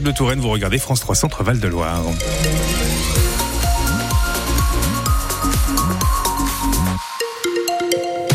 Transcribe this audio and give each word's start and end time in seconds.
de 0.00 0.10
Touraine, 0.10 0.40
vous 0.40 0.48
regardez 0.48 0.78
France 0.78 1.00
3 1.00 1.14
Centre 1.14 1.44
Val 1.44 1.60
de 1.60 1.68
Loire. 1.68 2.02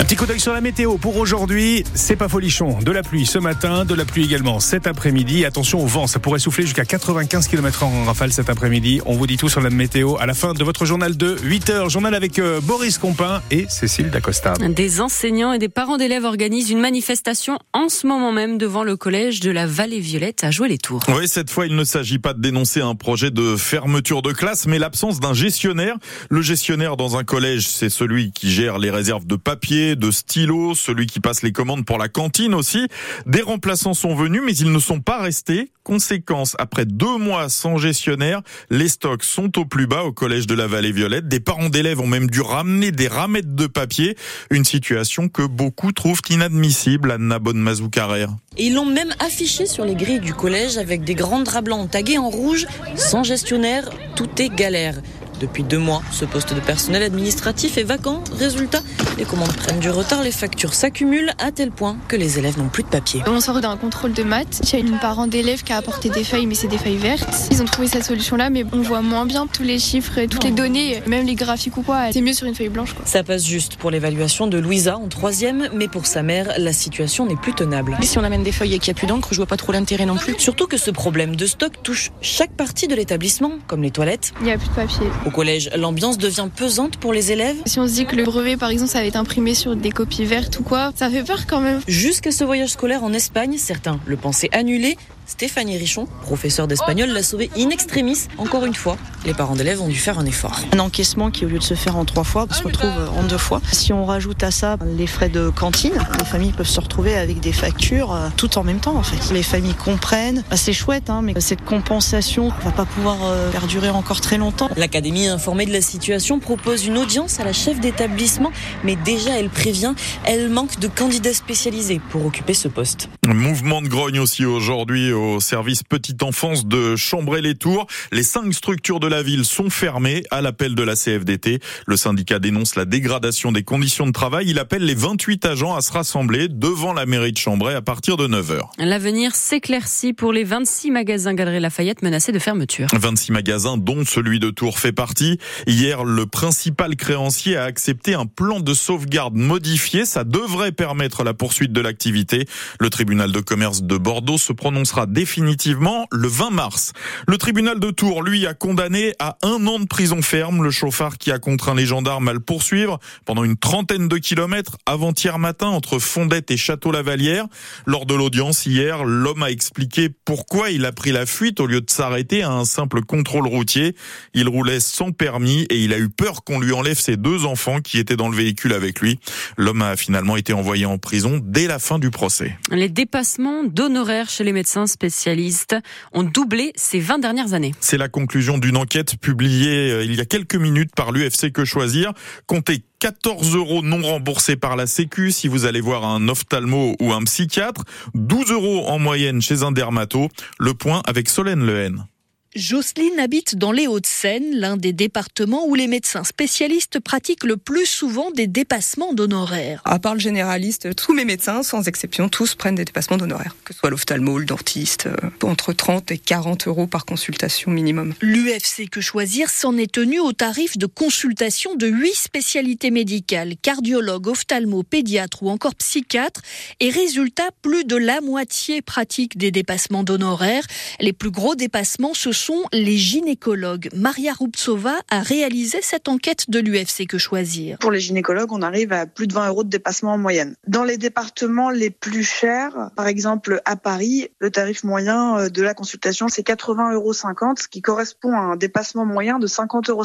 Petit 0.08 0.16
coup 0.16 0.26
d'œil 0.26 0.40
sur 0.40 0.54
la 0.54 0.62
météo 0.62 0.98
pour 0.98 1.18
aujourd'hui. 1.18 1.84
C'est 1.94 2.16
pas 2.16 2.30
folichon. 2.30 2.80
De 2.80 2.94
la 2.94 3.04
pluie 3.04 3.26
ce 3.26 3.40
matin, 3.40 3.84
de 3.84 3.94
la 3.94 4.06
pluie 4.06 4.24
également 4.24 4.62
cet 4.62 4.88
après-midi. 4.88 5.44
Attention 5.44 5.84
au 5.84 5.86
vent, 5.86 6.08
ça 6.08 6.20
pourrait 6.20 6.40
souffler 6.40 6.64
jusqu'à 6.64 6.86
95 6.86 7.50
km 7.50 7.84
en 7.84 8.06
rafale 8.06 8.32
cet 8.32 8.50
après-midi. 8.50 9.02
On 9.06 9.16
vous 9.16 9.28
dit 9.28 9.36
tout 9.36 9.50
sur 9.50 9.60
la 9.60 9.70
météo 9.70 10.16
à 10.18 10.26
la 10.26 10.34
fin 10.34 10.54
de 10.54 10.64
votre 10.64 10.86
journal 10.86 11.18
de 11.18 11.36
8 11.44 11.70
heures. 11.72 11.90
Journal 11.90 12.16
avec 12.16 12.40
euh, 12.40 12.62
Boris 12.62 12.98
Compin 12.98 13.42
et 13.52 13.66
Cécile 13.68 14.10
Dacosta. 14.10 14.54
Des 14.54 15.02
enseignants 15.02 15.52
et 15.52 15.60
des 15.60 15.68
parents 15.68 15.98
d'élèves 15.98 16.24
organisent 16.24 16.70
une 16.70 16.80
manifestation 16.80 17.60
en 17.74 17.90
ce 17.90 18.08
moment 18.08 18.32
même 18.32 18.58
devant 18.58 18.86
le 18.86 18.96
collège 18.96 19.42
de 19.42 19.52
la 19.52 19.68
Vallée 19.68 20.00
Violette 20.00 20.46
à 20.46 20.52
jouer 20.52 20.70
les 20.70 20.78
tours. 20.78 21.04
Oui, 21.10 21.28
cette 21.28 21.50
fois, 21.50 21.66
il 21.66 21.76
ne 21.76 21.84
s'agit 21.84 22.20
pas 22.20 22.32
de 22.32 22.40
dénoncer 22.40 22.80
un 22.80 22.96
projet 22.96 23.30
de 23.30 23.58
fermeture 23.58 24.22
de 24.22 24.32
classe, 24.32 24.68
mais 24.68 24.80
l'absence 24.80 25.20
d'un 25.20 25.34
gestionnaire. 25.34 25.98
Le 26.30 26.42
gestionnaire 26.42 26.96
dans 26.96 27.18
un 27.18 27.26
collège, 27.26 27.68
c'est 27.68 27.90
celui 27.90 28.32
qui 28.32 28.50
gère 28.50 28.78
les 28.78 28.90
réserves 28.90 29.28
de 29.28 29.36
papier, 29.36 29.97
de 29.98 30.12
stylos, 30.12 30.76
celui 30.76 31.08
qui 31.08 31.20
passe 31.20 31.44
les 31.44 31.52
commandes 31.52 31.86
pour 31.86 31.98
la 31.98 32.08
cantine 32.08 32.54
aussi. 32.54 32.88
Des 33.26 33.42
remplaçants 33.42 33.94
sont 33.94 34.16
venus, 34.16 34.42
mais 34.46 34.56
ils 34.56 34.72
ne 34.72 34.80
sont 34.80 35.00
pas 35.00 35.20
restés. 35.20 35.72
Conséquence, 35.84 36.56
après 36.60 36.86
deux 36.86 37.18
mois 37.18 37.48
sans 37.48 37.78
gestionnaire, 37.78 38.42
les 38.70 38.90
stocks 38.90 39.24
sont 39.24 39.58
au 39.58 39.64
plus 39.64 39.88
bas 39.88 40.04
au 40.04 40.12
collège 40.12 40.46
de 40.46 40.54
la 40.54 40.68
Vallée 40.68 40.92
Violette. 40.92 41.30
Des 41.30 41.40
parents 41.40 41.70
d'élèves 41.70 42.02
ont 42.02 42.08
même 42.08 42.30
dû 42.30 42.42
ramener 42.42 42.92
des 42.92 43.08
ramettes 43.08 43.56
de 43.56 43.68
papier. 43.68 44.18
Une 44.50 44.66
situation 44.66 45.30
que 45.30 45.44
beaucoup 45.44 45.94
trouvent 45.94 46.22
inadmissible, 46.30 47.12
Anna 47.12 47.40
Bonne 47.40 47.64
carrère 47.90 48.36
Et 48.58 48.68
ils 48.68 48.74
l'ont 48.74 48.86
même 48.86 49.14
affiché 49.20 49.66
sur 49.66 49.86
les 49.86 49.96
grilles 49.96 50.20
du 50.20 50.34
collège 50.34 50.78
avec 50.78 51.04
des 51.04 51.16
grands 51.16 51.42
draps 51.42 51.64
blancs 51.64 51.90
tagués 51.90 52.18
en 52.18 52.30
rouge. 52.30 52.68
Sans 52.96 53.24
gestionnaire, 53.24 53.90
tout 54.16 54.30
est 54.40 54.50
galère. 54.50 55.02
Depuis 55.40 55.64
deux 55.64 55.78
mois, 55.78 56.02
ce 56.12 56.26
poste 56.26 56.54
de 56.54 56.60
personnel 56.60 57.04
administratif 57.04 57.78
est 57.78 57.84
vacant. 57.84 58.24
Résultat, 58.38 58.80
les 59.18 59.26
commandes 59.26 59.54
prennent 59.54 59.80
du 59.80 59.90
retard, 59.90 60.24
les 60.24 60.32
factures 60.32 60.74
s'accumulent 60.74 61.34
à 61.38 61.52
tel 61.52 61.72
point 61.72 61.98
que 62.08 62.16
les 62.16 62.40
élèves 62.40 62.58
n'ont 62.58 62.70
plus 62.70 62.84
de 62.84 62.88
papier. 62.88 63.22
On 63.28 63.40
sort 63.40 63.62
d'un 63.62 63.78
contrôle 63.78 64.14
de 64.14 64.24
maths. 64.24 64.62
Il 64.64 64.74
y 64.74 64.76
a 64.76 64.80
une 64.80 64.98
parent 65.00 65.28
d'élève 65.28 65.64
qui 65.64 65.74
a 65.74 65.78
apporté 65.78 66.10
des 66.10 66.24
feuilles, 66.24 66.48
mais 66.48 66.56
c'est 66.56 66.68
des 66.68 66.78
feuilles 66.78 66.98
vertes. 66.98 67.28
Ils 67.52 67.62
ont 67.62 67.66
trouvé 67.66 67.88
cette 67.88 68.04
solution-là, 68.04 68.50
mais 68.50 68.66
on 68.72 68.82
voit 68.82 69.02
moins 69.02 69.26
bien 69.26 69.48
tous 69.48 69.64
les 69.64 69.80
chiffres, 69.80 70.20
toutes 70.30 70.44
les 70.44 70.52
données, 70.52 71.02
même 71.06 71.26
les 71.26 71.36
graphiques 71.36 71.78
ou 71.78 71.84
quoi. 71.84 72.12
C'est 72.12 72.22
mieux 72.22 72.34
sur 72.34 72.48
une 72.48 72.56
feuille 72.56 72.70
blanche. 72.70 72.94
Quoi. 72.94 73.06
Ça 73.06 73.24
passe 73.24 73.46
juste 73.46 73.78
pour 73.78 73.92
l'évaluation 73.92 74.48
de 74.48 74.58
Louisa 74.58 74.98
en 74.98 75.08
troisième, 75.08 75.70
mais 75.74 75.88
pour 75.88 76.06
sa 76.06 76.24
mère, 76.24 76.54
la 76.58 76.74
situation 76.74 77.26
n'est 77.26 77.36
plus 77.36 77.54
tenable. 77.54 77.98
si 78.02 78.18
on 78.18 78.24
amène 78.24 78.44
des 78.44 78.52
feuilles 78.52 78.76
et 78.76 78.80
qu'il 78.80 78.92
n'y 78.92 78.98
a 78.98 79.00
plus 79.00 79.08
d'encre, 79.08 79.30
je 79.32 79.38
vois 79.38 79.46
pas 79.46 79.58
trop 79.58 79.72
l'intérêt 79.72 80.06
non 80.06 80.16
plus. 80.16 80.36
Surtout 80.40 80.68
que 80.68 80.78
ce 80.78 80.92
problème 80.92 81.36
de 81.36 81.46
stock 81.46 81.74
touche 81.84 82.12
chaque 82.22 82.52
partie 82.52 82.88
de 82.88 82.96
l'établissement, 82.96 83.52
comme 83.68 83.84
les 83.84 83.92
toilettes. 83.92 84.34
Il 84.42 84.46
n'y 84.46 84.52
a 84.52 84.58
plus 84.58 84.70
de 84.70 84.74
papier. 84.74 85.08
Au 85.28 85.30
collège, 85.30 85.70
l'ambiance 85.76 86.18
devient 86.18 86.48
pesante 86.56 86.96
pour 86.96 87.12
les 87.12 87.34
élèves 87.34 87.58
Si 87.66 87.82
on 87.82 87.88
se 87.90 87.92
dit 87.92 88.06
que 88.06 88.16
le 88.16 88.24
brevet, 88.24 88.56
par 88.56 88.70
exemple, 88.70 88.90
ça 88.90 89.00
va 89.00 89.06
être 89.06 89.18
imprimé 89.18 89.56
sur 89.56 89.76
des 89.76 89.92
copies 89.92 90.24
vertes 90.24 90.58
ou 90.58 90.64
quoi, 90.64 90.94
ça 90.96 91.10
fait 91.10 91.22
peur 91.22 91.48
quand 91.48 91.60
même. 91.60 91.82
Jusqu'à 91.86 92.32
ce 92.32 92.46
voyage 92.46 92.70
scolaire 92.70 93.04
en 93.04 93.12
Espagne, 93.12 93.58
certains 93.58 94.00
le 94.06 94.16
pensaient 94.16 94.48
annulé, 94.54 94.96
Stéphanie 95.28 95.78
Richon, 95.78 96.08
professeur 96.22 96.68
d'espagnol, 96.68 97.10
l'a 97.10 97.22
sauvé 97.22 97.52
in 97.58 97.70
extremis. 97.70 98.28
Encore 98.38 98.64
une 98.64 98.74
fois, 98.74 98.98
les 99.26 99.34
parents 99.34 99.58
d'élèves 99.58 99.82
ont 99.82 99.90
dû 99.90 100.00
faire 100.00 100.20
un 100.20 100.26
effort. 100.26 100.58
Un 100.72 100.80
encaissement 100.80 101.32
qui, 101.32 101.46
au 101.46 101.50
lieu 101.50 101.60
de 101.60 101.64
se 101.64 101.74
faire 101.74 101.98
en 101.98 102.06
trois 102.06 102.24
fois, 102.24 102.48
se 102.50 102.64
retrouve 102.64 102.90
en 103.14 103.24
deux 103.24 103.38
fois. 103.38 103.62
Si 103.74 103.92
on 103.92 104.06
rajoute 104.06 104.42
à 104.42 104.52
ça 104.52 104.78
les 104.98 105.06
frais 105.06 105.28
de 105.28 105.50
cantine, 105.50 105.92
les 106.18 106.26
familles 106.26 106.54
peuvent 106.54 106.66
se 106.66 106.80
retrouver 106.80 107.14
avec 107.14 107.42
des 107.42 107.52
factures 107.52 108.14
euh, 108.14 108.30
tout 108.38 108.58
en 108.58 108.64
même 108.64 108.80
temps, 108.80 108.96
en 108.96 109.04
fait. 109.04 109.34
Les 109.34 109.44
familles 109.44 109.74
comprennent. 109.74 110.46
Bah, 110.50 110.56
c'est 110.56 110.72
chouette, 110.72 111.10
hein, 111.10 111.22
mais 111.22 111.34
cette 111.42 111.66
compensation 111.66 112.54
va 112.64 112.72
pas 112.72 112.86
pouvoir 112.86 113.18
euh, 113.26 113.52
perdurer 113.52 113.90
encore 113.90 114.22
très 114.22 114.38
longtemps. 114.38 114.70
L'académie 114.78 115.28
informée 115.28 115.66
de 115.66 115.74
la 115.74 115.82
situation 115.82 116.40
propose 116.40 116.86
une 116.86 116.98
audience 116.98 117.42
à 117.42 117.44
la 117.44 117.54
chef 117.54 117.82
d'établissement, 117.82 118.54
mais 118.86 118.96
déjà 118.96 119.38
elle 119.38 119.50
prévient, 119.50 119.94
elle 120.24 120.48
manque 120.48 120.80
de 120.80 120.88
candidats 120.88 121.34
spécialisés 121.34 122.00
pour 122.12 122.26
occuper 122.26 122.54
ce 122.54 122.70
poste. 122.70 123.10
Mouvement 123.28 123.82
de 123.82 123.90
grogne 123.90 124.20
aussi 124.20 124.46
aujourd'hui 124.46 125.12
au 125.18 125.40
service 125.40 125.84
petite 125.84 126.24
enfance 126.24 126.66
de 126.66 126.96
Chambray-les-Tours. 126.96 127.88
Les 128.12 128.24
cinq 128.24 128.54
structures 128.54 129.00
de 129.00 129.08
la 129.08 129.24
ville 129.24 129.46
sont 129.46 129.70
fermées 129.70 130.24
à 130.32 130.42
l'appel 130.42 130.76
de 130.76 130.84
la 130.84 130.96
CFDT. 130.96 131.60
Le 131.86 131.98
syndicat 131.98 132.40
dénonce 132.40 132.76
la 132.76 132.86
dégradation 132.86 133.52
des 133.52 133.64
conditions 133.64 134.08
de 134.08 134.12
travail. 134.12 134.50
Il 134.50 134.60
appelle 134.60 134.86
les 134.86 134.96
28 134.96 135.46
agents 135.46 135.76
à 135.76 135.82
se 135.82 135.92
rassembler 135.92 136.48
devant 136.48 136.94
la 136.94 137.06
mairie 137.06 137.32
de 137.32 137.38
Chambray 137.38 137.74
à 137.74 137.82
partir 137.82 138.18
de 138.18 138.28
9h. 138.28 138.62
L'avenir 138.78 139.36
s'éclaircit 139.36 140.14
pour 140.14 140.32
les 140.32 140.44
26 140.44 140.92
magasins 140.92 141.34
Galerie 141.34 141.60
Lafayette 141.60 142.02
menacés 142.04 142.32
de 142.32 142.40
fermeture. 142.40 142.88
26 142.94 143.32
magasins 143.32 143.78
dont 143.78 144.06
celui 144.06 144.40
de 144.40 144.52
Tours 144.52 144.80
fait 144.80 144.92
partie. 144.92 145.40
Hier, 145.66 146.04
le 146.04 146.28
principal 146.28 146.96
créancier 146.96 147.58
a 147.58 147.64
accepté 147.64 148.14
un 148.14 148.28
plan 148.28 148.60
de 148.60 148.74
sauvegarde 148.74 149.36
modifié. 149.36 150.06
Ça 150.06 150.24
devrait 150.24 150.72
permettre 150.72 151.24
la 151.24 151.34
poursuite 151.34 151.72
de 151.72 151.82
l'activité. 151.82 152.46
Le 152.80 152.90
tribunal 152.90 153.32
de 153.32 153.40
commerce 153.40 153.82
de 153.82 153.98
Bordeaux 153.98 154.38
se 154.38 154.54
prononcera 154.54 155.07
définitivement 155.08 156.06
le 156.12 156.28
20 156.28 156.50
mars. 156.52 156.94
Le 157.28 157.38
tribunal 157.38 157.80
de 157.80 157.92
Tours, 157.92 158.24
lui, 158.24 158.46
a 158.46 158.54
condamné 158.54 159.14
à 159.20 159.38
un 159.42 159.66
an 159.68 159.80
de 159.80 159.86
prison 159.86 160.22
ferme 160.22 160.64
le 160.64 160.72
chauffard 160.72 161.18
qui 161.18 161.32
a 161.32 161.40
contraint 161.40 161.76
les 161.76 161.86
gendarmes 161.86 162.28
à 162.28 162.34
le 162.34 162.40
poursuivre 162.40 163.00
pendant 163.26 163.44
une 163.44 163.58
trentaine 163.58 164.08
de 164.08 164.18
kilomètres 164.18 164.78
avant-hier 164.86 165.40
matin 165.40 165.68
entre 165.68 166.00
Fondette 166.00 166.52
et 166.52 166.58
Château-Lavalière. 166.58 167.46
Lors 167.86 168.06
de 168.06 168.14
l'audience 168.14 168.66
hier, 168.66 169.04
l'homme 169.04 169.44
a 169.44 169.52
expliqué 169.52 170.10
pourquoi 170.26 170.70
il 170.70 170.86
a 170.86 170.92
pris 170.92 171.12
la 171.12 171.26
fuite 171.26 171.60
au 171.60 171.68
lieu 171.68 171.82
de 171.82 171.90
s'arrêter 171.90 172.44
à 172.44 172.52
un 172.52 172.66
simple 172.66 173.02
contrôle 173.02 173.48
routier. 173.48 173.96
Il 174.34 174.50
roulait 174.50 174.80
sans 174.80 175.12
permis 175.12 175.64
et 175.70 175.80
il 175.84 175.94
a 175.94 176.00
eu 176.00 176.10
peur 176.10 176.44
qu'on 176.44 176.60
lui 176.60 176.74
enlève 176.74 177.00
ses 177.00 177.18
deux 177.18 177.46
enfants 177.46 177.80
qui 177.80 177.98
étaient 178.00 178.16
dans 178.16 178.30
le 178.30 178.36
véhicule 178.36 178.74
avec 178.74 179.00
lui. 179.00 179.20
L'homme 179.58 179.82
a 179.82 179.96
finalement 179.96 180.38
été 180.38 180.54
envoyé 180.54 180.86
en 180.86 180.98
prison 180.98 181.40
dès 181.44 181.68
la 181.68 181.80
fin 181.80 182.00
du 182.00 182.12
procès. 182.12 182.58
Les 182.72 182.90
dépassements 182.90 183.64
d'honoraires 183.64 184.30
chez 184.30 184.44
les 184.44 184.54
médecins 184.54 184.88
spécialistes 184.98 185.76
ont 186.12 186.24
doublé 186.24 186.74
ces 186.76 187.00
20 187.00 187.20
dernières 187.20 187.54
années. 187.54 187.76
C'est 187.80 188.00
la 188.00 188.10
conclusion 188.10 188.58
d'une 188.58 188.78
enquête 188.78 189.16
publiée 189.18 189.92
euh, 189.92 190.04
il 190.04 190.16
y 190.16 190.20
a 190.20 190.26
quelques 190.26 190.56
minutes 190.56 190.96
par 190.96 191.12
l'UFC 191.12 191.52
Que 191.52 191.66
Choisir. 191.66 192.14
Comptez 192.48 192.82
14 193.00 193.56
euros 193.56 193.84
non 193.84 194.02
remboursés 194.02 194.56
par 194.56 194.76
la 194.76 194.88
Sécu 194.88 195.32
si 195.32 195.48
vous 195.48 195.66
allez 195.66 195.82
voir 195.82 196.04
un 196.04 196.28
ophtalmo 196.30 196.96
ou 197.00 197.14
un 197.14 197.24
psychiatre, 197.26 197.84
12 198.16 198.52
euros 198.52 198.88
en 198.88 198.98
moyenne 198.98 199.40
chez 199.40 199.62
un 199.62 199.72
dermato. 199.72 200.30
Le 200.58 200.74
point 200.74 201.04
avec 201.06 201.30
Solène 201.30 201.64
Lehen. 201.64 202.08
Jocelyne 202.56 203.20
habite 203.20 203.56
dans 203.56 203.72
les 203.72 203.88
Hauts-de-Seine, 203.88 204.56
l'un 204.56 204.78
des 204.78 204.94
départements 204.94 205.68
où 205.68 205.76
les 205.76 205.88
médecins 205.88 206.24
spécialistes 206.24 207.00
pratiquent 207.00 207.44
le 207.44 207.58
plus 207.58 207.86
souvent 207.86 208.32
des 208.32 208.48
dépassements 208.48 209.14
d'honoraires. 209.14 209.82
À 209.86 210.00
part 210.00 210.14
le 210.14 210.20
généraliste, 210.20 210.96
tous 210.96 211.14
mes 211.14 211.26
médecins, 211.26 211.62
sans 211.62 211.88
exception, 211.88 212.30
tous 212.30 212.56
prennent 212.56 212.76
des 212.76 212.86
dépassements 212.86 213.18
d'honoraires, 213.18 213.56
que 213.66 213.74
ce 213.74 213.80
soit 213.80 213.90
l'ophtalmo, 213.90 214.40
le 214.40 214.46
dentiste, 214.46 215.08
euh, 215.08 215.30
entre 215.44 215.74
30 215.74 216.12
et 216.12 216.18
40 216.18 216.68
euros 216.68 216.88
par 216.88 217.06
consultation 217.06 217.70
minimum. 217.70 218.14
L'UFC 218.22 218.90
Que 218.90 219.02
Choisir 219.02 219.50
s'en 219.50 219.78
est 219.78 219.92
tenu 219.92 220.20
au 220.20 220.32
tarif 220.32 220.78
de 220.78 220.86
consultation 220.86 221.76
de 221.76 221.88
8 221.88 222.16
spécialités 222.16 222.92
médicales, 222.92 223.56
cardiologue, 223.62 224.28
ophtalmo, 224.28 224.84
pédiatre 224.84 225.44
ou 225.44 225.50
encore 225.50 225.76
psychiatre, 225.76 226.42
et 226.80 226.90
résultat, 226.90 227.50
plus 227.62 227.84
de 227.84 227.98
la 227.98 228.22
moitié 228.22 228.82
pratique 228.82 229.38
des 229.38 229.52
dépassements 229.52 230.04
d'honoraires. 230.04 230.66
Les 231.00 231.14
plus 231.14 231.32
gros 231.32 231.56
dépassements, 231.56 232.14
ce 232.14 232.32
sont 232.38 232.64
les 232.72 232.98
gynécologues. 232.98 233.90
Maria 233.96 234.34
Rubtsova 234.34 234.96
a 235.10 235.22
réalisé 235.22 235.80
cette 235.82 236.08
enquête 236.08 236.50
de 236.50 236.60
l'UFC 236.60 237.08
Que 237.08 237.18
Choisir. 237.18 237.78
Pour 237.80 237.92
les 237.92 238.00
gynécologues, 238.00 238.52
on 238.52 238.62
arrive 238.62 238.94
à 238.94 239.06
plus 239.06 239.28
de 239.28 239.34
20 239.34 239.48
euros 239.48 239.64
de 239.64 239.70
dépassement 239.70 240.14
en 240.14 240.18
moyenne. 240.18 240.56
Dans 240.68 240.84
les 240.84 240.98
départements 240.98 241.70
les 241.70 241.90
plus 241.90 242.24
chers, 242.24 242.92
par 242.96 243.08
exemple 243.08 243.62
à 243.66 243.76
Paris, 243.76 244.30
le 244.40 244.52
tarif 244.52 244.84
moyen 244.84 245.38
euh, 245.38 245.50
de 245.50 245.64
la 245.64 245.74
consultation, 245.74 246.28
c'est 246.28 246.46
80,50 246.46 246.94
euros, 246.94 247.14
ce 247.14 247.68
qui 247.68 247.82
correspond 247.82 248.34
à 248.34 248.40
un 248.40 248.56
dépassement 248.56 249.06
moyen 249.06 249.40
de 249.40 249.48
50,50 249.48 249.90
euros, 249.90 250.04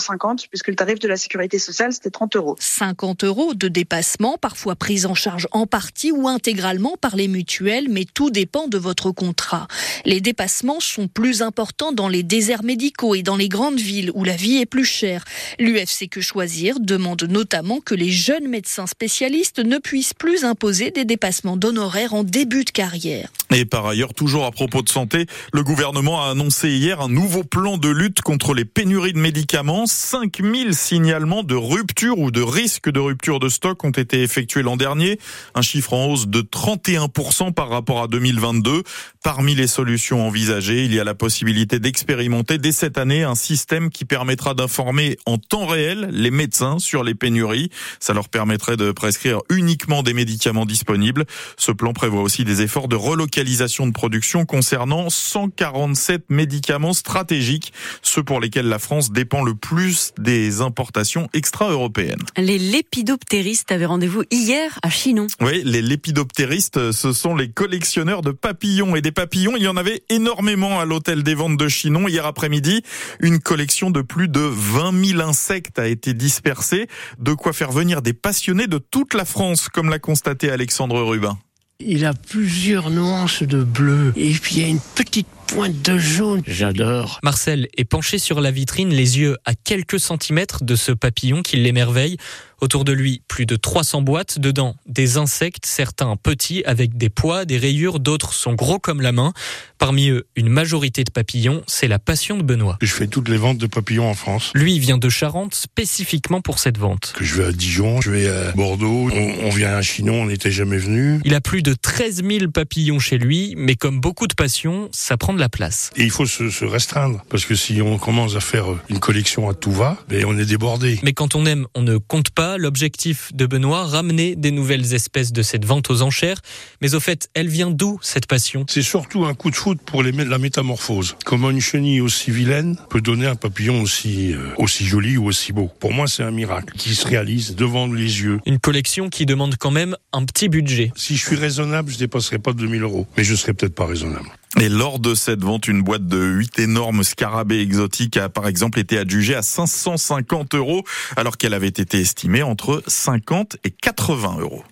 puisque 0.49 0.69
le 0.69 0.77
tarif 0.77 0.99
de 0.99 1.09
la 1.09 1.17
sécurité 1.17 1.59
sociale, 1.59 1.93
c'était 1.93 2.11
30 2.11 2.37
euros. 2.37 2.57
50 2.59 3.25
euros 3.25 3.55
de 3.55 3.69
dépassement, 3.69 4.39
parfois 4.41 4.75
pris 4.75 5.05
en 5.05 5.15
charge 5.15 5.47
en 5.53 5.67
partie 5.67 6.13
ou 6.13 6.29
intégralement 6.29 6.97
par 7.01 7.17
les 7.17 7.29
mutuelles, 7.29 7.89
mais 7.91 8.05
tout 8.05 8.31
dépend 8.31 8.69
de 8.69 8.79
votre 8.79 9.11
contrat. 9.11 9.69
Les 10.05 10.21
dépassements 10.21 10.81
sont 10.81 11.09
plus 11.09 11.43
importants 11.43 11.93
dans 11.93 12.09
les 12.09 12.22
déserts 12.23 12.63
médicaux 12.63 13.15
et 13.15 13.23
dans 13.23 13.37
les 13.37 13.49
grandes 13.49 13.81
villes 13.81 14.11
où 14.15 14.25
la 14.25 14.37
vie 14.37 14.59
est 14.59 14.67
plus 14.67 14.85
chère. 14.85 15.25
L'UFC 15.59 16.09
Que 16.11 16.21
Choisir 16.21 16.81
demande 16.81 17.25
notamment 17.25 17.81
que 17.81 17.95
les 17.95 18.11
jeunes 18.11 18.49
médecins 18.49 18.87
spécialistes 18.87 19.59
ne 19.59 19.79
puissent 19.79 20.15
plus 20.15 20.45
imposer 20.45 20.91
des 20.91 21.05
dépassements 21.05 21.57
d'honoraires 21.57 22.15
en 22.15 22.25
début 22.25 22.65
de 22.65 22.71
carrière. 22.71 23.31
Et 23.55 23.65
par 23.67 23.87
ailleurs, 23.87 24.15
toujours 24.15 24.47
à 24.47 24.51
propos 24.51 24.83
de 24.83 24.89
santé, 24.89 25.27
le 25.53 25.63
gouvernement 25.63 26.23
a 26.23 26.31
annoncé 26.31 26.71
hier 26.71 27.01
un 27.01 27.09
nouveau 27.09 27.45
plan 27.45 27.77
de 27.77 27.89
lutte 27.89 28.23
contre 28.23 28.55
les 28.55 28.65
pénuries 28.65 29.13
de 29.13 29.19
médicaments. 29.19 29.87
5000 29.87 30.75
signalements 30.75 31.43
de 31.43 31.55
rupture 31.55 32.19
ou 32.19 32.31
de 32.31 32.41
risque 32.41 32.91
de 32.91 33.01
rupture 33.01 33.41
de 33.41 33.49
stock 33.49 33.85
ont 33.85 33.91
été 33.91 34.23
effectués 34.23 34.63
l'an 34.63 34.77
dernier, 34.77 35.19
un 35.55 35.63
chiffre 35.63 35.93
en 35.93 36.07
hausse 36.07 36.29
de 36.29 36.41
31% 36.41 37.53
par 37.53 37.69
rapport 37.69 38.03
à 38.03 38.09
2022. 38.09 38.83
Parmi 39.23 39.55
les 39.55 39.67
solutions 39.67 40.27
envisagées, 40.27 40.85
il 40.85 40.95
y 40.95 41.01
a 41.01 41.05
la 41.05 41.15
possibilité 41.15 41.79
d'expérimenter 41.79 42.12
dès 42.59 42.73
cette 42.73 42.99
année 42.99 43.23
un 43.23 43.35
système 43.35 43.91
qui 43.91 44.05
permettra 44.05 44.55
d'informer 44.55 45.17
en 45.27 45.39
temps 45.39 45.67
réel 45.67 46.09
les 46.13 46.31
médecins 46.31 46.79
sur 46.79 47.05
les 47.05 47.15
pénuries. 47.15 47.71
Ça 48.01 48.13
leur 48.13 48.29
permettrait 48.29 48.77
de 48.77 48.93
prescrire 48.93 49.41
uniquement 49.51 50.03
des 50.03 50.13
médicaments 50.13 50.67
disponibles. 50.67 51.25
Ce 51.57 51.73
plan 51.73 51.93
prévoit 51.93 52.23
aussi 52.23 52.45
des 52.45 52.63
efforts 52.63 52.89
de 52.89 52.97
relocalisation 52.97 53.87
de 53.87 53.93
production 53.93 54.45
concernant 54.45 55.09
147 55.11 56.25
médicaments 56.29 56.93
stratégiques, 56.93 57.73
ceux 58.03 58.23
pour 58.23 58.41
lesquels 58.41 58.69
la 58.69 58.79
France 58.79 59.11
dépend 59.11 59.43
le 59.43 59.55
plus 59.55 60.13
des 60.19 60.61
importations 60.61 61.29
extra-européennes. 61.33 62.23
Les 62.37 62.59
lépidoptéristes 62.59 63.73
avaient 63.73 63.87
rendez-vous 63.87 64.23
hier 64.31 64.79
à 64.83 64.91
Chinon. 64.91 65.27
Oui, 65.41 65.63
les 65.65 65.83
lépidoptéristes, 65.83 66.93
ce 66.93 67.13
sont 67.13 67.35
les 67.35 67.49
collectionneurs 67.49 68.23
de 68.23 68.33
papillons 68.33 68.97
et 68.97 69.01
des 69.01 69.13
papillons. 69.13 69.55
Il 69.57 69.63
y 69.63 69.69
en 69.69 69.77
avait 69.77 70.03
énormément 70.09 70.81
à 70.81 70.85
l'hôtel 70.85 71.23
des 71.23 71.35
ventes 71.35 71.57
de 71.57 71.69
Chinon 71.69 72.02
hier 72.09 72.27
après-midi. 72.27 72.83
Une 73.21 73.39
collection 73.39 73.91
de 73.91 74.03
plus 74.03 74.29
de 74.29 74.41
20 74.41 75.05
000 75.05 75.21
insectes 75.21 75.79
a 75.79 75.87
été 75.87 76.15
dispersée. 76.15 76.89
De 77.19 77.35
quoi 77.35 77.53
faire 77.53 77.73
venir 77.73 78.03
des 78.03 78.13
passionnés 78.13 78.67
de 78.67 78.79
toute 78.79 79.15
la 79.15 79.25
France, 79.25 79.69
comme 79.69 79.91
l'a 79.91 79.99
constaté 79.99 80.51
Alexandre 80.51 81.03
Rubin. 81.03 81.39
Il 81.81 82.05
a 82.05 82.15
plusieurs 82.15 82.91
nuances 82.91 83.43
de 83.43 83.65
bleu 83.65 84.13
et 84.15 84.33
puis 84.33 84.57
il 84.57 84.63
y 84.63 84.65
a 84.65 84.69
une 84.69 84.81
petite 84.95 85.27
pointe 85.47 85.83
de 85.83 85.99
jaune. 85.99 86.43
J'adore. 86.47 87.21
Marcel 87.23 87.69
est 87.77 87.85
penché 87.85 88.19
sur 88.19 88.41
la 88.41 88.51
vitrine, 88.51 88.91
les 88.91 89.19
yeux 89.19 89.37
à 89.45 89.55
quelques 89.55 90.01
centimètres 90.01 90.65
de 90.65 90.77
ce 90.77 90.93
papillon 90.93 91.43
qui 91.43 91.57
l'émerveille. 91.57 92.17
Autour 92.61 92.85
de 92.85 92.93
lui, 92.93 93.23
plus 93.27 93.45
de 93.45 93.57
300 93.57 94.03
boîtes, 94.03 94.39
dedans 94.39 94.77
des 94.87 95.17
insectes, 95.17 95.67
certains 95.67 96.15
petits 96.17 96.63
avec 96.65 96.97
des 96.97 97.09
poids, 97.09 97.45
des 97.45 97.59
rayures, 97.59 97.99
d'autres 97.99 98.33
sont 98.35 98.55
gros 98.55 98.79
comme 98.79 99.01
la 99.01 99.11
main. 99.11 99.33
Parmi 99.79 100.11
eux, 100.11 100.29
une 100.37 100.49
majorité 100.49 101.03
de 101.03 101.11
papillons, 101.11 101.65
c'est 101.67 101.89
la 101.89 101.99
passion 101.99 102.37
de 102.37 102.45
Benoît. 102.45 102.79
Je 102.81 102.93
fais 102.93 103.09
toutes 103.09 103.29
les 103.29 103.37
ventes 103.37 103.59
de 103.59 103.67
papillons 103.67 104.09
en 104.09 104.15
France. 104.15 104.53
Lui 104.55 104.79
vient 104.79 104.97
de 104.97 105.09
Charente 105.09 105.57
spécifiquement 105.57 106.41
pour 106.41 106.61
cette 106.61 106.79
vente. 106.79 107.13
Que 107.17 107.25
je 107.25 107.43
vais 107.43 107.49
à 107.49 107.53
Dijon, 107.53 108.01
je 108.01 108.13
vais 108.13 108.29
à 108.29 108.53
Bordeaux, 108.53 109.11
on, 109.13 109.47
on 109.47 109.51
vient 109.51 109.75
à 109.75 109.83
Chinon, 109.83 110.23
on 110.23 110.27
n'était 110.27 110.53
jamais 110.53 110.79
venu. 110.79 111.21
Il 111.25 111.35
a 111.35 111.41
plus 111.41 111.63
de 111.63 111.75
13 111.75 112.23
000 112.23 112.53
papillons 112.53 113.01
chez 113.01 113.19
lui, 113.19 113.55
mais 113.57 113.75
comme 113.75 114.01
beaucoup 114.01 114.29
de 114.29 114.35
passions, 114.35 114.89
ça 114.93 115.17
prend 115.17 115.32
de 115.33 115.41
la 115.41 115.49
place. 115.49 115.91
Et 115.97 116.05
il 116.05 116.11
faut 116.11 116.27
se, 116.27 116.51
se 116.51 116.65
restreindre, 116.65 117.25
parce 117.29 117.45
que 117.45 117.55
si 117.55 117.81
on 117.83 117.99
commence 117.99 118.37
à 118.37 118.41
faire 118.41 118.67
une 118.89 118.99
collection 118.99 119.49
à 119.49 119.55
tout 119.55 119.73
va, 119.73 119.97
ben 120.09 120.25
on 120.27 120.39
est 120.39 120.45
débordé. 120.45 120.99
Mais 121.03 121.13
quand 121.13 121.35
on 121.35 121.47
aime, 121.47 121.67
on 121.75 121.83
ne 121.83 121.97
compte 121.99 122.31
pas. 122.31 122.59
L'objectif 122.59 123.33
de 123.35 123.47
Benoît, 123.47 123.85
ramener 123.85 124.37
des 124.37 124.51
nouvelles 124.51 124.95
espèces 124.95 125.33
de 125.33 125.43
cette 125.43 125.65
vente 125.65 125.91
aux 125.91 126.03
enchères. 126.03 126.41
Mais 126.81 126.95
au 126.95 127.01
fait, 127.01 127.29
elle 127.35 127.49
vient 127.49 127.71
d'où 127.71 127.99
cette 128.03 128.27
passion? 128.27 128.65
C'est 128.69 128.83
surtout 128.83 129.25
un 129.25 129.35
coup 129.35 129.51
de 129.51 129.57
foot 129.57 129.79
pour 129.85 130.03
les, 130.03 130.13
la 130.13 130.39
métamorphose. 130.39 131.17
Comment 131.25 131.51
une 131.51 131.61
chenille 131.61 132.01
aussi 132.01 132.31
vilaine 132.31 132.77
peut 132.91 133.01
donner 133.01 133.27
un 133.27 133.37
papillon 133.37 133.81
aussi, 133.83 134.33
euh, 134.33 134.49
aussi 134.59 134.85
joli 134.85 135.17
ou 135.17 135.27
aussi 135.27 135.53
beau? 135.53 135.71
Pour 135.81 135.93
moi, 135.93 136.07
c'est 136.07 136.23
un 136.23 136.31
miracle 136.31 136.75
qui 136.77 136.95
se 136.95 137.07
réalise 137.07 137.55
devant 137.55 137.87
les 137.87 138.23
yeux. 138.23 138.41
Une 138.47 138.59
collection 138.59 139.09
qui 139.09 139.27
demande 139.27 139.57
quand 139.57 139.71
même 139.71 139.97
un 140.13 140.25
petit 140.25 140.49
budget. 140.49 140.93
Si 140.97 141.17
je 141.17 141.25
suis 141.25 141.37
raisonnable, 141.37 141.91
je 141.91 141.99
dépasserai 141.99 142.39
pas 142.39 142.53
2000 142.53 142.83
euros. 142.83 143.07
Mais 143.17 143.25
je 143.25 143.35
serai 143.35 143.55
peut-être 143.55 143.75
pas 143.75 143.87
raisonnable. 143.87 144.29
Et 144.61 144.69
lors 144.69 144.99
de 144.99 145.15
cette 145.23 145.43
vente, 145.45 145.69
une 145.69 145.83
boîte 145.83 146.07
de 146.07 146.21
8 146.21 146.59
énormes 146.59 147.05
scarabées 147.05 147.61
exotiques 147.61 148.17
a 148.17 148.29
par 148.29 148.49
exemple 148.49 148.81
été 148.81 148.99
adjugée 148.99 149.37
à 149.37 149.43
550 149.43 150.57
euros 150.57 150.83
alors 151.17 151.37
qu'elle 151.37 151.55
avait 151.55 151.69
été 151.69 152.01
estimée 152.01 152.43
entre 152.43 152.83
50 152.87 153.57
et 153.63 153.71
80 153.71 154.39
euros. 154.41 154.65